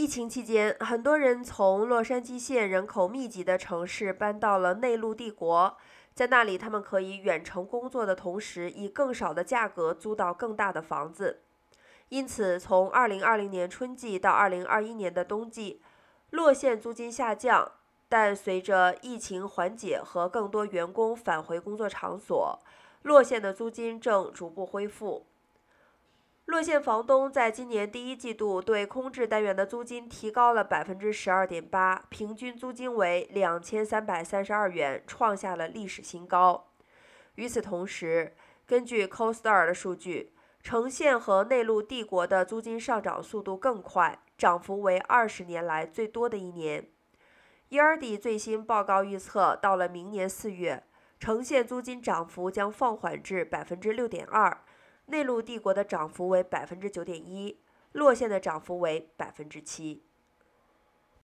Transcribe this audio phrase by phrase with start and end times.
[0.00, 5.76] 疫情期间，很多人从洛杉矶县人口密集的城市搬到了内陆帝国，
[6.14, 11.42] 在那里，他们可以远程工作的同时，以更少的价格租到更大的房子。
[12.08, 15.82] 因此，从2020年春季到2021年的冬季，
[16.30, 17.70] 洛县租金下降。
[18.08, 22.58] 但随着疫情缓解和更多员工返回工作场所，
[23.02, 25.26] 洛县的租金正逐步恢复。
[26.50, 36.72] 洛县房东在今年第一季度对空置单元的租金提高了百分之十二点八，平均租金为两千三百三十二元，创下了历史新高。
[37.36, 38.34] 与此同时，
[38.66, 46.84] 根据 CoStar 的数据，城县和内陆帝国的租金上涨速度更快，涨幅为二十年来最多的一年。
[47.70, 50.82] Yardi 最新报告预测，到了明年四月，
[51.20, 54.64] 城县租金涨幅将放缓至百分之六点二，
[55.10, 57.58] 内陆帝国的涨幅为百分之九点一，
[57.92, 60.04] 洛县的涨幅为百分之七。